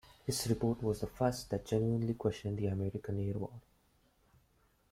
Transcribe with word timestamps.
His 0.25 0.47
report 0.49 0.81
was 0.81 0.99
the 0.99 1.05
first 1.05 1.51
that 1.51 1.63
genuinely 1.63 2.15
questioned 2.15 2.57
the 2.57 2.65
American 2.65 3.19
air 3.19 3.35
war. 3.37 3.61